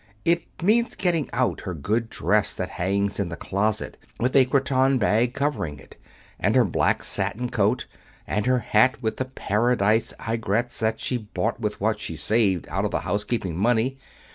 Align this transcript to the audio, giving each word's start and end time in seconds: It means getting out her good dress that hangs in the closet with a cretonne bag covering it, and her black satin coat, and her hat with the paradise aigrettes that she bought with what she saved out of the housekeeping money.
It 0.25 0.63
means 0.63 0.95
getting 0.95 1.29
out 1.31 1.61
her 1.61 1.75
good 1.75 2.09
dress 2.09 2.55
that 2.55 2.69
hangs 2.81 3.19
in 3.19 3.29
the 3.29 3.35
closet 3.35 3.97
with 4.19 4.35
a 4.35 4.45
cretonne 4.45 4.97
bag 4.97 5.35
covering 5.35 5.77
it, 5.77 5.95
and 6.39 6.55
her 6.55 6.65
black 6.65 7.03
satin 7.03 7.51
coat, 7.51 7.85
and 8.25 8.47
her 8.47 8.57
hat 8.57 9.03
with 9.03 9.17
the 9.17 9.25
paradise 9.25 10.11
aigrettes 10.27 10.79
that 10.79 10.99
she 10.99 11.17
bought 11.17 11.59
with 11.59 11.79
what 11.79 11.99
she 11.99 12.15
saved 12.15 12.65
out 12.71 12.83
of 12.83 12.89
the 12.89 13.01
housekeeping 13.01 13.55
money. 13.55 13.99